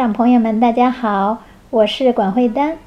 [0.00, 2.78] 家长朋友们，大家好，我是管慧丹。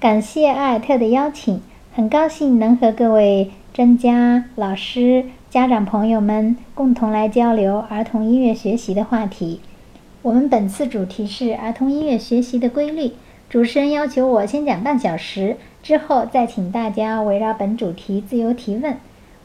[0.00, 1.62] 感谢艾尔特的邀请，
[1.94, 9.60] 很高兴能和各位专家、老师、家长朋友们共同来交流儿童音乐学习的话题。
[10.22, 13.12] 我们本次主题是儿童音乐学习的规律。
[13.48, 18.96] 主持人要求我先讲半小时，之后再请大家围绕本主题自由提问。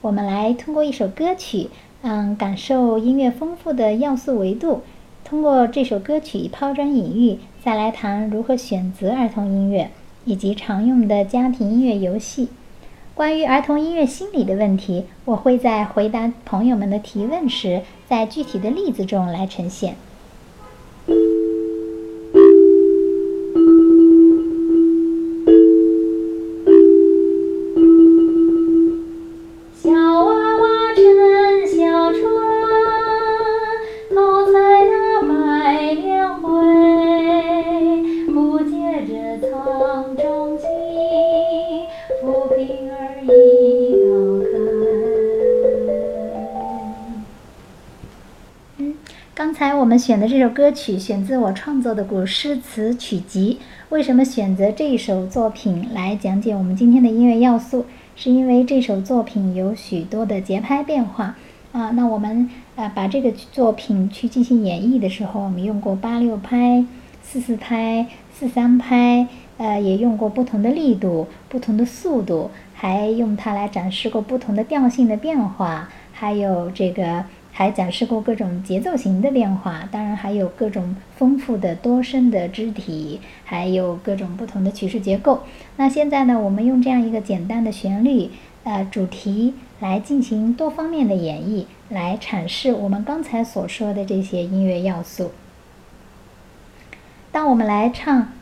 [0.02, 1.70] 我们来通过一首歌曲，
[2.02, 4.82] 嗯，感受音乐丰富的要素维度。
[5.30, 9.92] 通过这首歌曲抛砖引玉，再来谈如何选择儿童音乐
[10.24, 12.48] 以及常用的家庭音乐游戏。
[13.14, 19.98] 关于儿童音乐心理的问题，我会在回答朋友们的提问时，在具体的例子中来呈现。
[50.08, 53.60] 选的这首歌曲选自我创作的古诗词曲集。
[53.90, 57.86] 为什么选择这一首作品来讲解我们今天的音乐要素？
[58.16, 61.36] 是因为这首作品有许多的节拍变化
[61.74, 61.90] 啊。
[61.90, 66.86] 那我们呃把这个作品去进行演绎的时候，我们用过八六拍、
[67.22, 69.28] 四四拍、四三拍，
[69.58, 77.26] 呃，也用过不同的力度、不同的速度，还用它来展示过不同的调性的变化，还有这个。
[77.58, 85.42] 还展示过各种节奏型的变化，当然还有各种丰富的多声的肢体，还有各种不同的曲式结构。
[85.78, 88.30] 那现在呢，我们用这样一个简单的旋律，
[88.64, 95.32] 呃，主题来进行多方面的演绎，来阐释我们刚才所说的这些音乐要素。
[97.32, 98.34] 当我们来唱。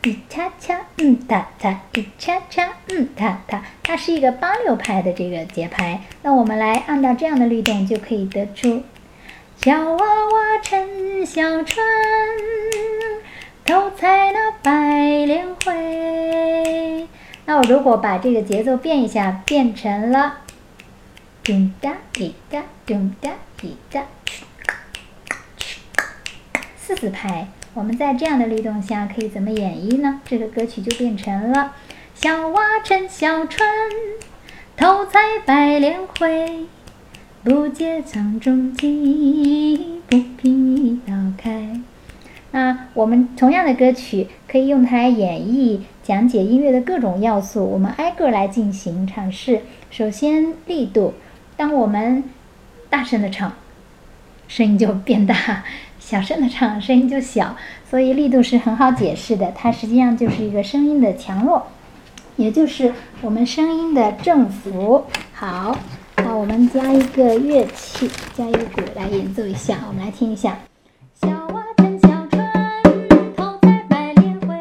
[0.00, 1.80] 滴恰恰，嗯哒哒，
[2.16, 6.00] 恰恰，嗯哒哒，它是一个八六拍的这个节拍。
[6.22, 8.84] 那我们来按照这样的律动，就可以得出：
[9.56, 11.84] 小娃娃乘小船，
[13.64, 17.08] 偷采那白莲回。
[17.46, 20.42] 那我如果把这个节奏变一下，变成了
[21.42, 24.04] 咚哒滴哒咚哒滴哒，
[26.76, 27.48] 四四拍。
[27.78, 30.20] 我们在这样的律动下可以怎么演绎呢？
[30.24, 31.74] 这个歌曲就变成了：
[32.12, 33.68] 小娃乘小船，
[34.76, 36.66] 偷采白莲回，
[37.44, 41.80] 不解藏踪迹，不平一道开。
[42.50, 47.64] 那我们同样的歌曲可以用它来演绎、讲解音乐的各种要素。
[47.64, 49.60] 我们挨个来进行尝试。
[49.92, 51.14] 首先，力度，
[51.56, 52.24] 当我们
[52.90, 53.52] 大声的唱，
[54.48, 55.62] 声音就变大。
[56.08, 57.54] 小声的唱，声音就小，
[57.90, 59.52] 所以力度是很好解释的。
[59.54, 61.66] 它实际上就是一个声音的强弱，
[62.36, 65.04] 也就是我们声音的振幅。
[65.34, 65.76] 好，
[66.16, 69.80] 那我们加一个乐器，加一个鼓来演奏一下。
[69.86, 70.56] 我们来听一下。
[71.20, 72.82] 小娃乘小船，
[73.36, 74.56] 头采白莲花，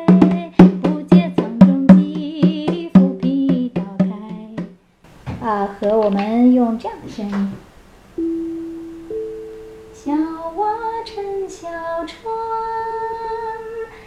[0.81, 5.47] 不解藏中机，浮萍道开。
[5.47, 7.53] 啊，和我们用这样的声音。
[11.59, 11.68] 小
[12.06, 12.31] 船，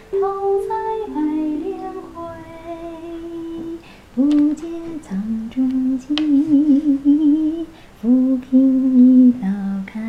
[0.09, 0.67] 头采
[1.13, 1.81] 白莲
[2.15, 2.23] 回，
[4.15, 4.65] 不解
[5.01, 7.67] 藏中迹，
[8.01, 9.49] 浮萍一道
[9.85, 9.99] 开。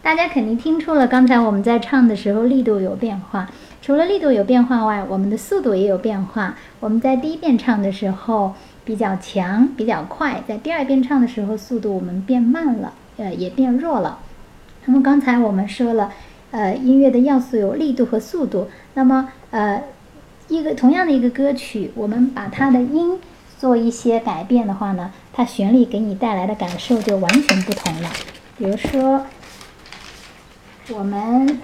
[0.00, 3.50] 大家肯定听出了，刚才我们在唱的时候力度有变化。
[3.82, 6.54] 除了力度有变化外，我们的速度也有变化。
[6.78, 8.54] 我们在第一遍唱的时候
[8.84, 12.92] 比较强、比较快，在第二遍唱的时候速度我们变慢了。
[13.16, 14.20] 呃，也变弱了。
[14.86, 16.12] 那么刚才我们说了，
[16.50, 18.68] 呃，音乐的要素有力度和速度。
[18.94, 19.82] 那么，呃，
[20.48, 23.18] 一个同样的一个歌曲，我们把它的音
[23.58, 28.10] 做一些改变的话呢，它旋律给你带来的感受就完全不同了。
[28.58, 29.26] 比如说，
[30.90, 31.58] 我们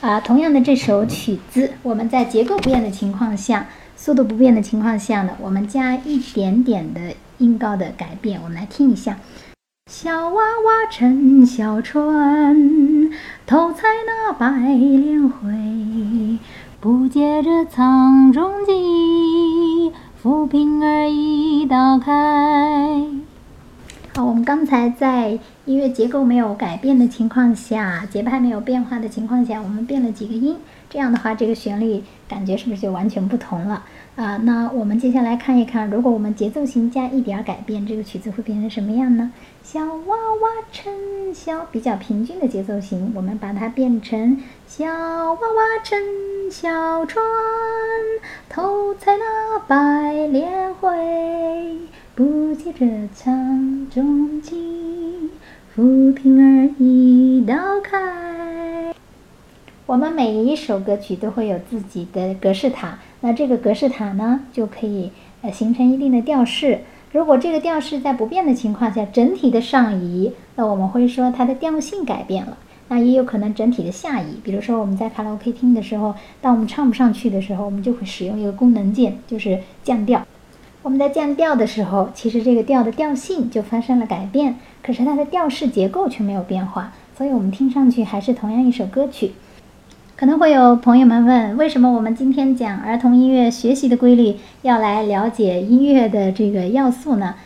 [0.00, 8.40] 啊，同样的这首曲子，我们在结构不变的情况下，速度不变的情况下呢，我们加一点点的音高的改变。
[8.42, 9.18] 我们来听一下。
[9.90, 13.10] 小娃娃乘小船，
[13.46, 16.38] 偷采那白莲回，
[16.78, 23.02] 不解这藏中机，浮萍儿一道开。
[24.14, 30.58] 好，我们刚才在音乐结构没有改变的情况下，节拍没有变化的情况下，我们变了几个音，
[30.90, 33.84] 这样的话，这个旋律感觉是不是就完全不同了
[34.18, 34.36] 啊？
[34.42, 39.30] 那我们接下来看一看，如果我们节奏型加一点改变，这个曲子会变成什么样呢？
[39.62, 40.92] 小娃娃乘
[41.32, 45.96] 小，比较平均的节奏型，我们把它变成小娃娃乘
[46.50, 47.22] 小船，
[48.48, 50.88] 头采那白莲回。
[52.16, 55.30] 不借这场中景，
[55.72, 58.27] 浮萍儿一道开。
[59.88, 66.80] 我们每一首歌曲都会有自己的格式塔，那这个格式塔呢，就可以呃形成一定的调式。
[67.10, 72.58] 如果这个调式在不变的情况下，整体的上移，那我们会说它的调性改变了。
[72.88, 74.38] 那也有可能整体的下移。
[74.44, 80.22] 比如说我们在卡拉 OK 听的时候，当我们唱不上去的时候，我们就会使用一个功能键，就是降调。
[80.82, 89.32] 我们在降调的时候，其实这个调的调性就发生了改变，可是它的调式结构却没有变化，所以我们听上去还是同样一首歌曲。
[90.18, 97.36] 可能会有朋友们问，为什么我们今天讲儿童音乐学习的规律，要来了解音乐的这个要素呢？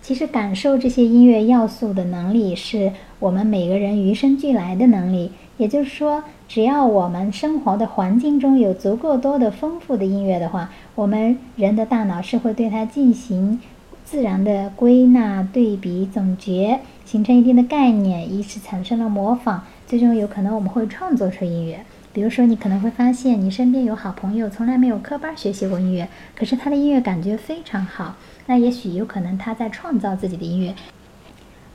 [0.00, 5.30] 其实感受这些音乐要素的能力，是我们每个人与生俱来的能力。
[5.58, 13.60] 也就是说，只要我们生活的环境中有足够多的丰富的音乐的话，我们人的大脑是会对它进行
[14.06, 21.80] 自然的归纳、对比、总结，形成一定的概念，以此产生了模仿，最终有可能我们会创作出音乐。
[22.12, 30.74] 比如说，你可能会发现，你身边有好朋友从来没有科班学习过音乐，可是他的音乐感觉非常好，那也许有可能他在创造自己的音乐。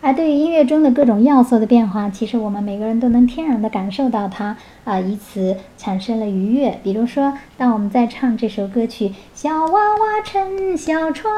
[0.01, 6.77] 而对于音乐中的各种要素的变化，其实我们每个人都能天然的感受到它啊，以此产生了愉悦。
[6.83, 11.33] 比如说，当我们在唱这首歌曲《小娃娃乘小船》，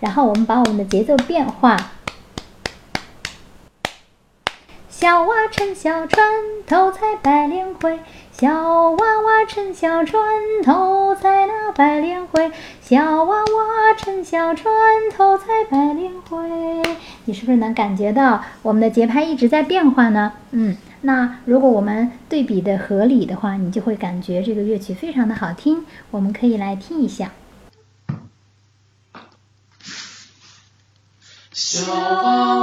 [0.00, 1.76] 然后我们把我们的节奏变化。
[5.00, 6.22] 小娃乘小船，
[6.66, 7.88] 头采白莲花。
[8.32, 8.50] 小
[8.90, 10.22] 娃娃乘小船，
[10.62, 12.38] 头采那白莲花。
[12.82, 14.70] 小娃娃乘小船，
[15.16, 16.42] 头采白莲花。
[17.24, 20.34] 你是不是能感觉到我们的节拍一直在变化呢？
[20.50, 25.86] 嗯，那如果我们对比的合理的话，你就会感觉这个乐曲非常的好听。
[26.10, 27.32] 我们可以来听一下。
[31.52, 32.59] 小娃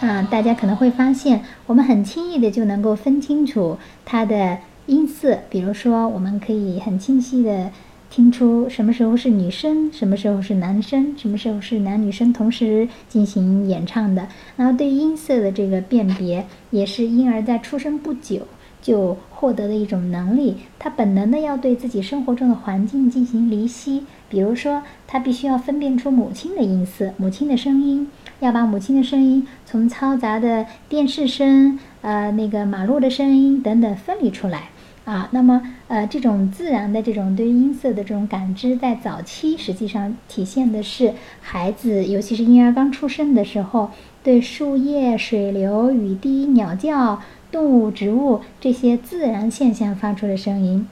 [0.00, 0.06] 开。
[0.06, 7.70] 啊，大家可能会发现，我们很轻易的就能够分清楚它的音色，比如说，我们可以很清晰的。
[8.10, 14.28] 听出什么时候是女生，什么时候是男生，什么时候是男女生同时进行演唱的。
[14.56, 18.46] 然后对音色的这个辨别，也是婴儿在出生不久
[18.80, 20.58] 就获得的一种能力。
[20.78, 28.10] 他本能的要对自己生活中的环境进行离析，比如说他必须要分辨出母亲的音色、母亲的声音，
[28.40, 34.70] 要把母亲的声音从嘈杂的电视声、呃那个马路的声音等等分离出来。
[35.04, 43.90] 啊，那么呃，这种自然的这种对音色的这种感知，在早期实际上体现的是孩子，尤其是婴儿刚出生的时候，
[44.24, 47.22] 对树叶、水流、雨滴、鸟叫、
[47.52, 50.88] 动物、植物这些自然现象发出的声音。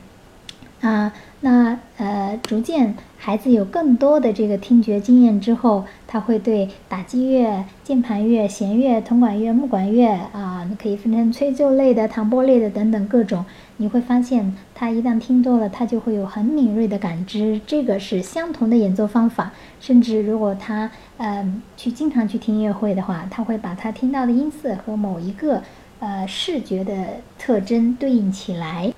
[0.83, 13.45] 啊，那呃，逐渐孩子有更多的这个听觉经验之后，他会对打击乐、键盘乐、弦乐、铜管乐、木管乐啊，你可以分成吹奏类的、弹拨类的等等各种。
[13.79, 17.61] 你会发现，他一旦听多了，他就会有很敏锐的感知。
[17.67, 25.61] 这个是相同的演奏方法，甚至如果他嗯去经常去听音乐会的话，他会把他听到的音色和某一个
[25.99, 26.95] 呃视觉的
[27.37, 28.93] 特征对应起来。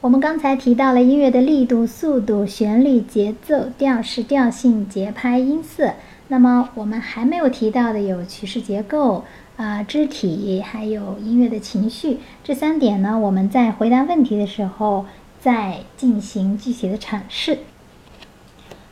[0.00, 5.94] 我们刚才提到了音乐的力度、速度、旋律、节奏、调式、调性、节拍、音色。
[6.28, 9.24] 那么我们还没有提到的有曲式结构
[9.56, 12.20] 啊、肢体，还有音乐的情绪。
[12.44, 15.04] 这三点呢，我们在回答问题的时候
[15.40, 17.58] 再进行具体的阐释。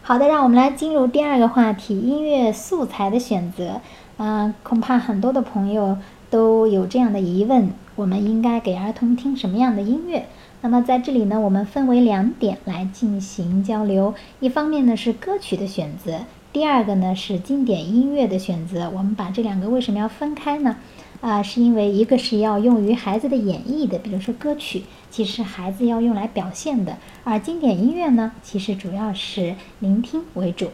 [0.02, 3.80] 好的，让我们来进入第二个话题：音乐素材的选择。
[4.16, 5.98] 嗯，恐怕很多的朋友
[6.30, 10.26] 都有这样的疑问：我们应该给儿童听什么样的音乐？
[10.66, 14.16] 那么在这里呢，我们分为两点来进行交流。
[14.40, 18.90] 一方面呢是歌曲的选择，第二个呢是经典音乐的选择。
[18.90, 20.78] 我们把这两个为什么要分开呢？
[21.20, 30.72] 啊，是因为一个是要用于孩子的演绎的，比如说歌曲；其实孩子要用来表现的，而经典音乐呢，其实主要是聆听为主。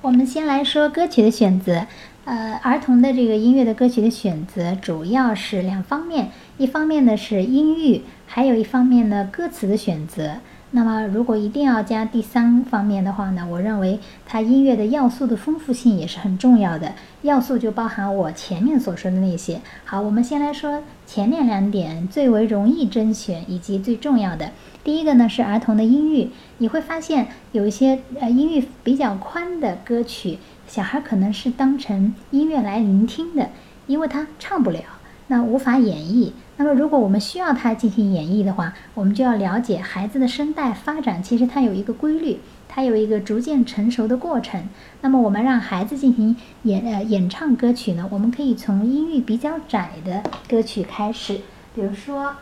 [0.00, 1.86] 我们先来说歌曲的选择，
[2.24, 8.02] 呃，儿童的这个音乐的歌曲的选择主要是两方面，一方面呢是音域，
[8.34, 10.36] 还有一方面呢歌词的选择。
[10.70, 16.94] 那么，如果一定要加第三方面的话呢，我认为它音乐的要素的丰富性也是很重要的。
[17.20, 19.60] 要素就包含我前面所说的那些。
[19.84, 24.52] 好，我们先来说前面两点最为容易甄选以及最重要的。
[24.82, 33.50] 第一个呢是儿童的音域，你会发现有一些呃音域比较宽的歌曲，小孩可能是当成音乐来聆听的，
[33.86, 34.80] 因为他唱不了，
[35.26, 36.30] 那无法演绎。
[36.62, 42.38] 那么，如果我们需要他进行演绎的话，我们就要了解孩子的声带发展，其实它有一个规律，
[42.68, 44.68] 它有一个逐渐成熟的过程。
[45.00, 51.40] 那么，我们让孩子进行演呃演唱歌曲呢，我们可以从音域比较窄的歌曲开始，
[51.74, 52.32] 比如说，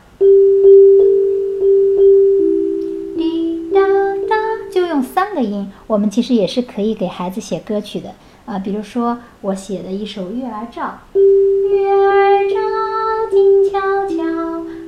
[3.16, 3.80] 滴答
[4.28, 4.36] 答，
[4.70, 8.12] 就用三个音，我们其实也是可以给孩子写歌曲的
[8.44, 8.58] 啊。
[8.58, 10.98] 比如说，我写的一首《月儿照》，
[11.70, 12.99] 月儿照。
[13.30, 14.24] 静悄悄，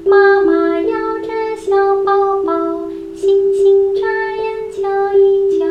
[0.05, 1.71] 妈妈摇着小
[2.05, 4.01] 宝宝，星星眨
[4.35, 4.81] 眼瞧
[5.15, 5.65] 一瞧，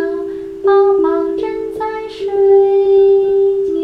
[0.64, 0.72] 宝
[1.04, 1.44] 宝正
[1.78, 2.26] 在睡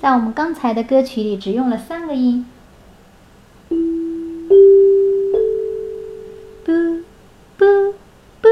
[0.00, 2.44] 在我们刚才的歌曲里，只用了三个音，
[6.64, 6.72] 不
[7.56, 7.64] 不
[8.40, 8.48] 不。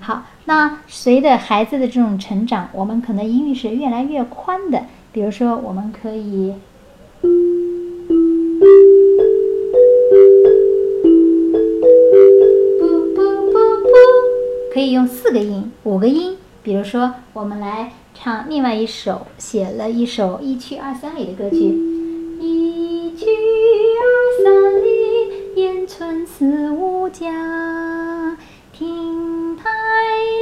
[0.00, 4.84] 好，那随着孩子的这种成长，我们可能音域是越来越宽的。
[5.12, 6.52] 比如说，我们可以。
[14.78, 21.56] 可以用四个音、五个音，比如说，我们来唱另外一首写了一首一曲二三里的歌曲。
[22.40, 24.06] 一曲二
[24.44, 27.26] 三里，烟村四五家，
[28.72, 29.64] 亭台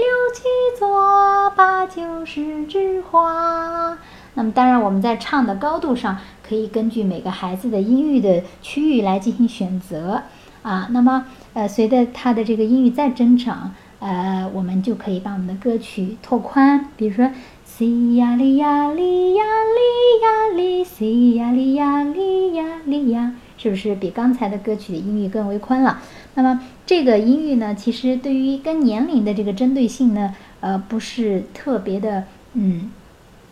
[0.02, 0.42] 六七
[0.78, 3.96] 座，八九十枝花。
[4.34, 10.24] 那么，当然我们在唱的高度上，可以根据每个孩子的音域的区域来进行选择
[10.60, 10.88] 啊。
[10.90, 11.24] 那么，
[11.54, 13.74] 呃，随着他的这个音域再增长。
[13.98, 17.30] 呃，我们就可以把我们的歌曲拓宽，比如说
[17.64, 26.02] ，C 呀哩呀哩呀哩呀哩，C 呀哩呀哩呀哩呀，是不是比刚才的歌曲的音域更为宽了？
[26.34, 32.90] 那么这个音域呢，其实对于跟年龄的这个针对性呢，呃，不是特别的，嗯，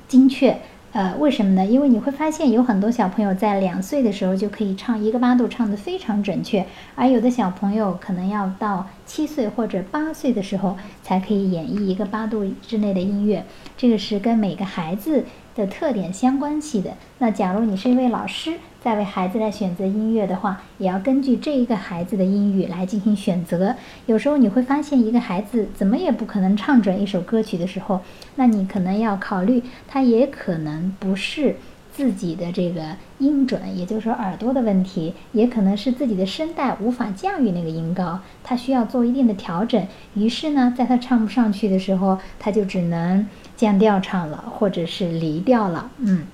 [0.06, 0.60] 精确。
[0.94, 1.66] 呃，为什么呢？
[1.66, 13.44] 因为你会发现有很多小朋友在两岁的时候就可以唱一个八度，唱得非常准确，而有的小朋友可能要到七岁或者八岁的时候才可以演绎一个八度之内的音乐。
[13.76, 15.24] 这个是跟每个孩子
[15.56, 16.92] 的特点相关系的。
[17.18, 18.52] 那假如你是一位老师，
[18.84, 23.74] 在为孩子来选择音乐的话，也要根据这一个孩子的音域来进行选择。
[24.04, 28.02] 有时候你会发现，一个孩子怎么也不可能唱准一首歌曲的时候，
[28.36, 31.56] 那你可能要考虑，他也可能不是
[31.90, 32.82] 自己的这个
[33.20, 39.82] 音准，也就是说耳朵的问题，也可能是自己的声带无法驾驭那个音高，他需要做一定的调整。
[40.12, 43.26] 于是呢，在他唱不上去的时候，他就只能
[43.56, 45.90] 降调唱了，或者是离调了。
[46.00, 46.26] 嗯，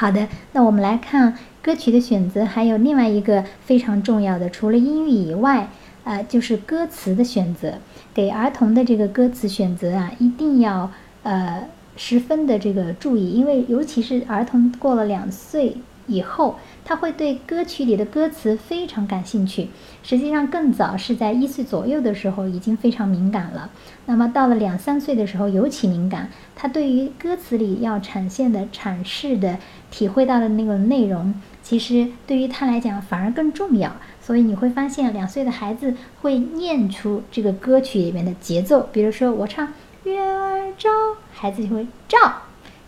[0.00, 1.36] 好的，那我们来看。
[1.60, 5.68] 歌曲的选择还有另外一个非常重要的，除了音域以外，
[6.04, 7.74] 呃，就是歌词的选择。
[8.14, 10.90] 给儿童的这个歌词选择啊，一定要
[11.24, 11.64] 呃
[11.96, 15.76] 十分的这个注意，因为尤其是儿童过了两岁
[16.06, 16.56] 以后。
[16.84, 19.68] 他会对歌曲里的歌词非常感兴趣，
[20.02, 23.68] 实际上更早是在一岁左右的时候已经非常敏感了。
[24.06, 29.58] 那么到了两三岁的时候尤其敏感，他对于歌词里要展现的、阐释的、
[29.90, 33.94] 体会到的那个内容，其实对于他来讲反而更重要。
[34.20, 39.72] 所以你会发现，两岁的孩子会念出这个歌曲里面的节奏，比如说我唱
[40.04, 40.90] 月儿照，
[41.32, 42.18] 孩子就会照。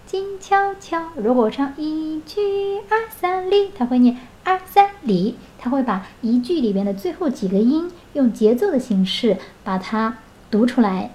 [0.07, 1.01] 静悄悄。
[1.15, 2.41] 如果我唱一句
[2.89, 10.19] 二三里，他会念二三里，他会把一句里边的最后几个音用节奏的形式把它
[10.51, 11.13] 读出来。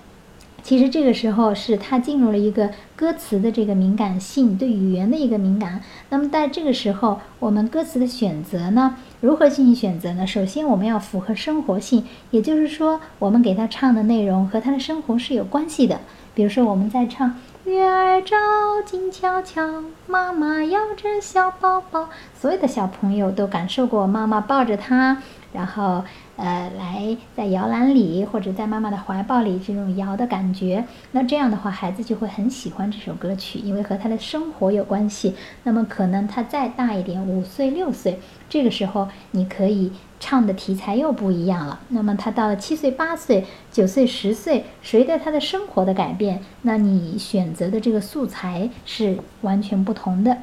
[0.66, 5.80] 其实这个时候是他进入了一个歌词的这个敏感性，对语言的一个敏感。
[6.10, 10.26] 那么在这个时候，我们歌词的选择呢，如何进行选择呢？
[10.26, 16.00] 首先我们要符合生活性，也就是说，我们给他唱的内容和他的生活是有关系的。
[16.34, 17.36] 比如说我们在唱。
[17.66, 18.36] 月儿照，
[18.84, 22.10] 静悄悄，妈妈摇着小宝宝。
[22.40, 25.22] 所有的小朋友都感受过妈妈抱着他，
[25.54, 26.04] 然后
[26.36, 30.86] 呃来在摇篮里或者在妈妈的怀抱里这种摇的感觉。
[31.12, 35.36] 那这样的话，孩子就会很喜欢这首歌曲，因为和他的生活有关系。
[35.64, 39.92] 那么可能他再大一点，五岁六岁，这个时候你可以。
[40.18, 41.82] 唱的题材又不一样了。
[41.90, 50.38] 那么他到了七岁、八岁、九岁、十岁，随着他的生活的改变，那你选择的这个素材是完全不同的。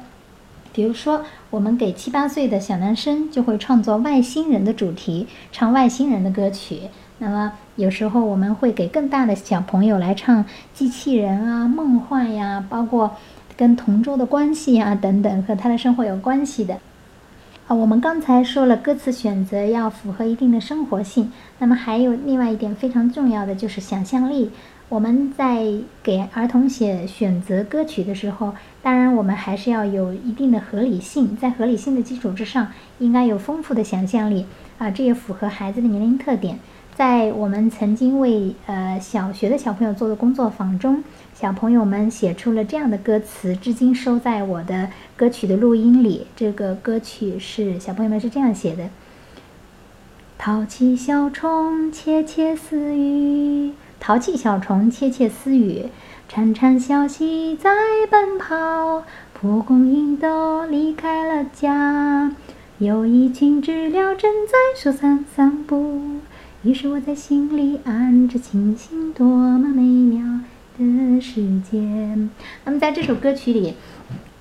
[0.73, 6.81] 比如说，我们给七八岁的小男生就会创作外星人的主题，唱外星人的歌曲。
[7.19, 13.15] 那么有时候我们会给更大的小朋友来唱机器人啊、梦幻呀，包括
[13.55, 16.79] 跟同桌的关系啊等等，和他的生活有关系的。
[17.67, 21.31] 啊，我们刚才说了，歌词选择要符合一定的生活性。
[21.59, 24.51] 那么还有另外一点非常重要的就是想象力。
[24.93, 25.65] 我们在
[26.03, 32.67] 给儿童写选择歌曲的时候，当然我们还是要有一定的合理性，在合理性的基础之上，
[32.99, 34.45] 应该有丰富的想象力。
[34.77, 36.59] 啊，这也符合孩子的年龄特点。
[36.93, 41.03] 在我们曾经为呃小学的小朋友做的工作坊中。
[41.33, 46.27] 小朋友们写出了这样的歌词，至今收在我的歌曲的录音里。
[46.35, 48.89] 这个歌曲是小朋友们是这样写的：
[50.37, 53.71] 淘气小虫窃窃私语，
[54.05, 55.85] 淘气小虫窃窃私语，
[56.29, 57.71] 潺潺小溪在
[58.11, 62.29] 奔跑，蒲公英都离开了家，
[62.79, 66.17] 有一群知了正在树上散步。
[66.63, 70.41] 于是我在心里暗着庆幸，多么美妙。
[70.77, 72.29] 的时间。
[72.65, 73.75] 那么在这首歌曲里，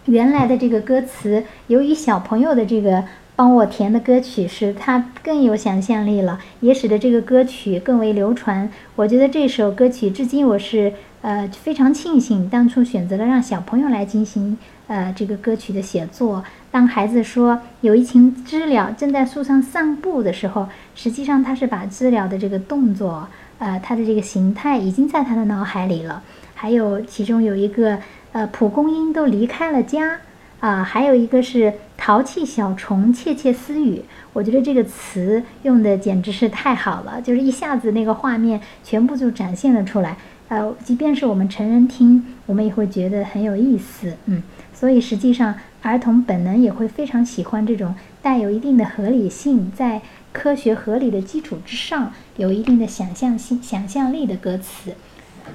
[0.06, 3.04] 原来的这个歌词，由于小朋友的这个
[3.42, 8.70] 帮我填的歌曲，使他更有想象力了，也使得这个歌曲更为流传。
[8.94, 14.56] 我觉得这首歌曲至今我是呃非常庆幸当初选择了让小朋友来进行
[14.86, 16.44] 呃这个歌曲的写作。
[16.70, 23.26] 当孩子说有一群知了正在树上散步的时候，实际上他是把知了的这个动作。
[23.58, 26.22] 呃，它的这个形态已经在他的脑海里了。
[26.54, 27.98] 还有其中有一个，
[28.30, 30.18] 呃，蒲公英都离开了家，
[30.62, 34.00] 啊，还有一个是淘气小虫窃窃私语。
[34.32, 40.16] 我觉得这个词用的简直是太好了，就是一下子那个画面全部就展现了出来。
[40.46, 44.16] 呃，即便是我们成人听，我们也会觉得很有意思。
[44.26, 44.40] 嗯，
[44.72, 50.00] 所以实际上儿童本能也会非常喜欢这种带有一定的合理性在。
[50.34, 54.94] 科学合理的基础之上，有一定的想象性、想象力的歌词。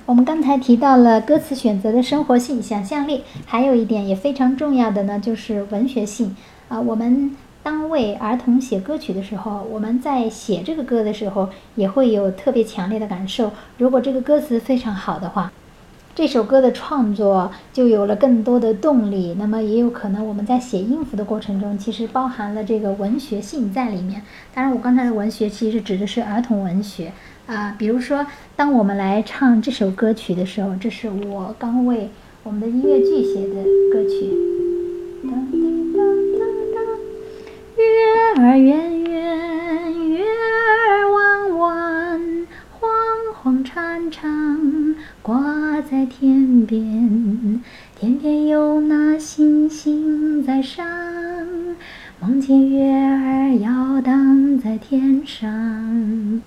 [0.05, 6.35] 我们刚才提到了歌词选择的生活性、想象力，还有一点也非常重要的呢，就是文学性。
[6.69, 13.51] 啊，我们当为儿童写歌曲的时候，我们在写这个歌的时候，也会有特别强烈的感受。
[13.77, 15.51] 如果这个歌词非常好的话。
[16.15, 19.35] 这首歌的创作就有了更多的动力。
[19.37, 24.23] 那么也有可能我们在写音符的过程中，其实包含了这个文学性在里面。
[24.51, 27.11] 当然，我刚才的文学其实指的是儿童文学
[27.47, 27.75] 啊。
[27.77, 32.09] 比如说，当我们来唱这首歌曲的时候，这是我刚为
[32.43, 34.31] 我们的音乐剧写的歌曲。
[35.23, 35.59] 当滴
[35.93, 36.05] 当
[36.37, 36.39] 当
[36.75, 36.83] 当，
[37.75, 37.83] 月
[38.41, 42.89] 儿圆圆，月儿弯弯，晃
[43.33, 44.95] 晃潺潺。
[45.21, 47.61] 挂在天边，
[47.99, 50.87] 天边有那星星在闪，
[52.21, 56.41] 梦见月儿摇荡在天上。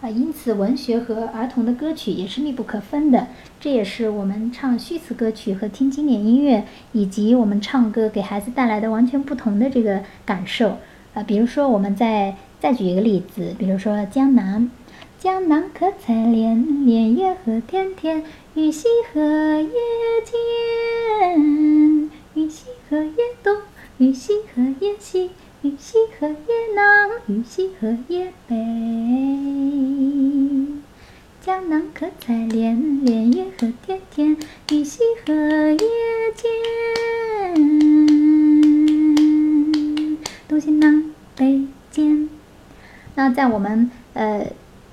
[0.00, 3.26] 啊，因此文学和儿童的歌曲也是密不可分的。
[3.60, 10.78] 这也是我们唱虚词歌曲和听经典音乐，以及我们唱歌给孩子带来的完全不同的这个感受。
[11.12, 14.62] 啊，比如说，我们再再举一个例子，比如说《江南》。
[15.18, 18.22] 江南可采莲，莲叶何田田，
[18.54, 19.68] 鱼戏荷叶
[20.24, 23.54] 间，鱼戏荷叶东，
[23.98, 25.30] 鱼戏荷叶西，
[25.62, 26.34] 玉溪荷叶
[26.74, 28.56] 南，玉溪荷叶北。
[31.42, 34.38] 江南可采莲，莲叶何田田，
[34.70, 35.78] 玉溪荷叶
[36.34, 36.50] 尖，
[40.48, 42.30] 东西南北间。
[43.14, 44.46] 那在我们呃。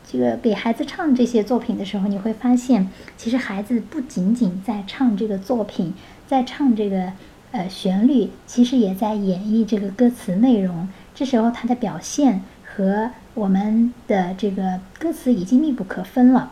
[0.10, 5.94] 这个给孩子唱这些作品的时候，你会发现，其实孩子不仅仅在唱这个作品，
[6.26, 7.12] 在唱这个
[7.52, 10.88] 呃旋律，其实也在演绎这个歌词内容。
[11.16, 16.52] 这时候它的表现和我们的这个歌词已经密不可分了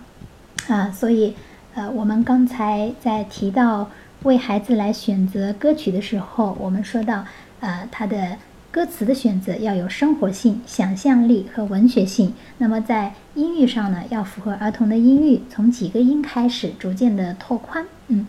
[0.67, 0.91] 啊！
[0.91, 1.35] 所以，
[1.73, 3.89] 呃，我们刚才在提到
[4.23, 7.25] 为孩子来选择歌曲的时候，我们说到，
[7.59, 8.37] 呃，他的。
[8.71, 12.33] 歌词的选择要有生活性、想象力和文学性。
[12.57, 17.85] 那么在音域上呢，要符合儿童的音域，从几个音开始，逐渐的拓宽。
[18.09, 18.27] 嗯，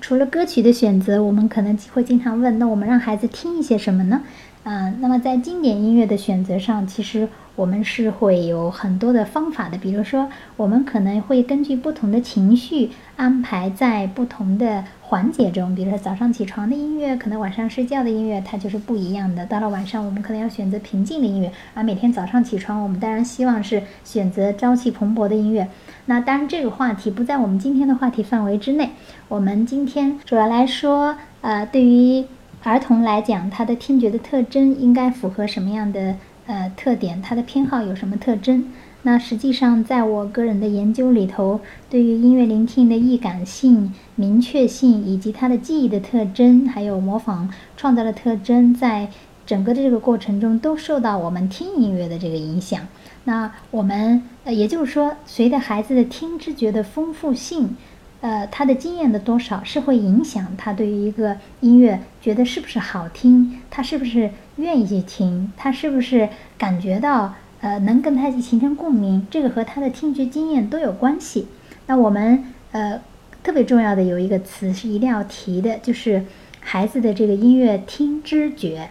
[0.00, 4.22] 除了歌曲的选择，我们可能会经常问：那我们让孩子听一些什么呢？
[4.64, 9.78] 嗯，那么在经典音乐的选择上，其实我们是会有很多的方法的。
[9.78, 15.74] 比如说，我们可能会根据不同的情绪安排在不同的环节中。
[15.74, 19.46] 比如说，早上起床的音乐，可能晚上睡觉的音乐，它就是不一样的。
[19.46, 25.68] 到了晚上，我们可能要选择平静的音乐，而每天早上起床，我们当然希望是选择朝气蓬勃的音乐。
[26.06, 28.90] 那当然，这个话题不在我们今天的话题范围之内。
[29.28, 32.24] 我们今天主要来说，呃，对于。
[32.66, 37.20] 儿童来讲，他的听觉的特征应该符合什么样的呃特点？
[37.22, 38.64] 他的偏好有什么特征？
[39.02, 49.08] 那实际上，在我个人的研究里头，对于音乐聆听的易感性、明确性，以及他的记忆的特征，还有模仿创造的特征，在
[49.44, 52.80] 整个的这个过程中，都受到我们听音乐的这个影响。
[53.24, 57.76] 那我们呃，也就是说，随着孩子的听知觉的丰富性。
[58.24, 71.48] 呃，他的经验的多少是会影响他对于一个音乐觉得是不是好听，他是不是愿意去听，他是不是感觉到呃能跟他形成共鸣，这个和他的听觉经验都有关系。
[71.86, 72.98] 那我们呃
[73.42, 76.24] 特别重要的有一个词是一定要提的，就是
[76.60, 78.88] 孩子的这个音乐听知觉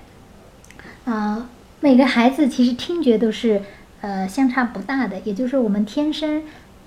[1.06, 3.64] 啊，每个孩子其实听觉都是
[4.02, 6.44] 呃相差不大的，也就是我们天生。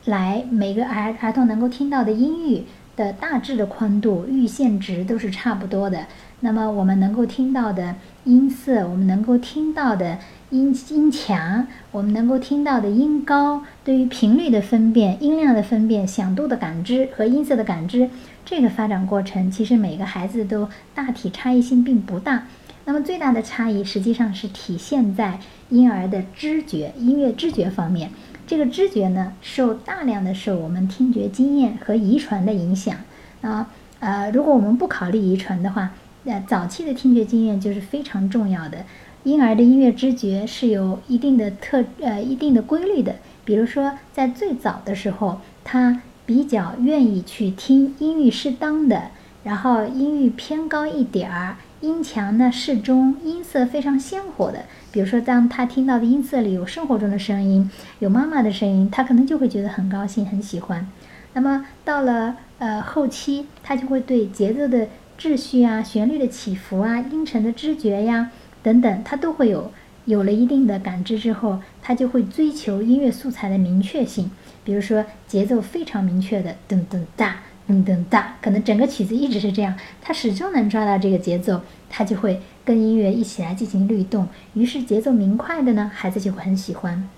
[0.07, 2.63] 来，每个儿儿童能够听到的音域
[2.95, 6.07] 的大致的宽度、阈限值都是差不多的。
[6.41, 10.19] 那么我们能够听到的音色，我们能够听到的
[10.51, 18.09] 音音强，我们能够听到的音高，对于频率的分辨、音量的分辨、响度的感知和音色的感知，
[18.45, 22.45] 这个发展过程其实每个孩子都大体差异性并不大。
[22.85, 25.41] 那么最大的差异实际上是体现在
[25.71, 28.13] 婴儿的知觉、音乐知觉方面。
[28.47, 32.97] 这个知觉呢，受大量的受我们听觉经验和遗传的影响
[33.43, 33.71] 啊。
[33.99, 35.91] 呃，如果我们不考虑遗传的话，
[36.25, 38.85] 呃，早期的听觉经验就是非常重要的。
[39.25, 43.17] 婴儿的音乐知觉是有一定的特呃一定的规律的。
[43.45, 49.11] 比如说，在最早的时候，他比较愿意去听音域适当的，
[49.43, 51.57] 然后音域偏高一点儿。
[51.81, 54.65] 音强呢适中，音色非常鲜活的。
[54.97, 60.89] 比如说，当他听到的音色里有生活中的声音，有妈妈的声音，他可能就会觉得很高兴、很喜欢。
[61.35, 68.31] 那么到了呃后期，他就会对节奏的秩序啊、旋律的起伏啊、音程的知觉呀
[68.63, 69.71] 等等，他都会有
[70.07, 74.31] 有了一定的感知之后，他就会追求音乐素材的明确性。
[74.65, 77.41] 比如说，节奏非常明确的噔噔哒。
[77.69, 84.29] 噔噔哒，可能整个曲子一直是这样，他始终能抓到这个节奏，他就会跟音乐一起来进行律动。
[84.53, 87.09] 于是节奏明快的呢，孩子就会很喜欢。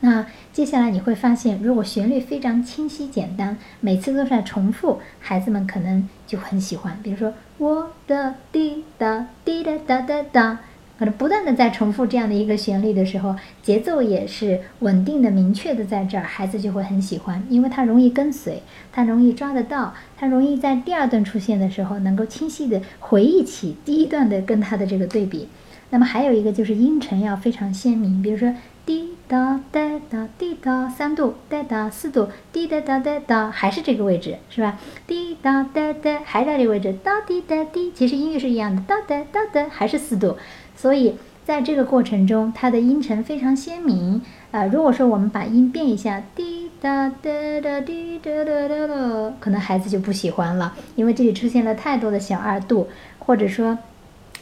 [0.00, 6.98] 那接下来你会发现，如果旋律非常清晰简单，每次都在重复，孩子们可能就很喜欢。
[7.02, 10.58] 比如说，我的滴答滴答哒哒哒。
[10.98, 25.48] 可能不断的在重复这样的一个旋律的时候，节奏也是稳定的、明确的，在这儿，孩子就会很喜欢，因为他容易跟随，他容易抓得到，他容易在第二段出现的时候，能够清晰的回忆起第一段的跟他的这个对比。
[25.90, 28.52] 那么还有一个就是音程要非常鲜明，比如说
[28.84, 34.80] 滴答哒哒滴答三度，哒哒四度，滴答哒哒哒，还是这个位置，是吧？
[35.06, 40.36] 滴答哒哒，还在这个位置，哒滴哒滴，其实音乐是一样的，哒哒哒哒，还是四度。
[40.76, 44.20] 所以在这个过程中，它的音程非常鲜明。
[44.50, 52.88] 呃，如果说我们把音变一下，滴答哒哒滴哒哒哒哒，可能孩子就不喜欢了，因为这里出现了太多的小二度。
[53.18, 53.76] 或者说，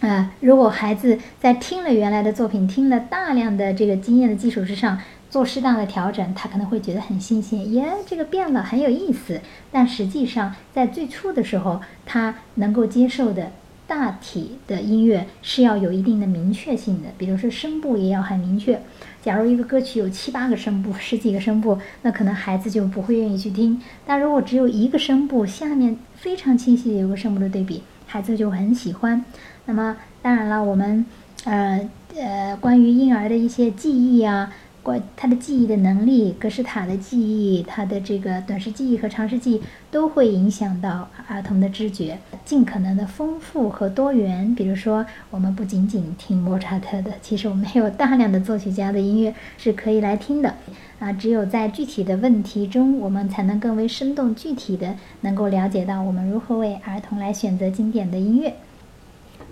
[0.00, 4.98] 呃，如果孩子在听了原来的作品，听了大量的这个经验的基础之上，
[5.30, 9.40] 做适当的调整，他可能会觉得很新鲜，耶，这个变了，很有意思。
[9.72, 13.50] 但实际上，在最初的时候，他能够接受的。
[13.86, 18.80] 大体的音乐是要有一定的明确性的，比如说声部也要很明确。
[19.22, 23.80] 假如一个歌曲有七八个声部、十几个声部，那可能孩子就不会愿意去听。
[24.06, 29.24] 但如果只有一个声部，下面非常清晰的有个声部的对比，孩子就很喜欢。
[29.66, 31.04] 那么当然了，我们
[31.44, 34.52] 呃呃关于婴儿的一些记忆啊。
[34.84, 44.54] 关他的记忆的能力，格式塔的记忆，他的这个短时记忆和长时记忆都会影响到儿童的知觉，尽可能的丰富和多元。
[44.54, 50.54] 比如说，我们不仅仅听莫扎特的，其实我们还有大量的作曲家的音乐是可以来听的。
[50.98, 58.54] 啊，只有在具体的问题中，我们才能更为生动具体的能够了解到我们如何为儿童来选择经典的音乐。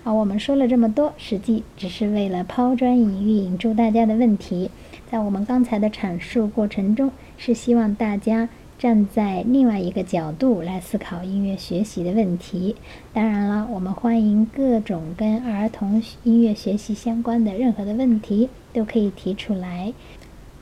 [0.03, 4.69] 好，我们说了这么多，实际只是为了抛砖引玉，引出大家的问题。
[5.09, 12.75] 在我们刚才的阐述过程中，是希望大家站在另外一个角度来思考音乐学习的问题。
[13.13, 19.93] 当然了，我们欢迎各种跟儿童音乐学习相关的任何的问题都可以提出来，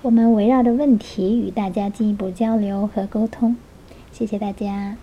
[0.02, 3.56] 我们围绕着问题与大家进一步交流和沟通。
[4.12, 4.98] 谢谢大家。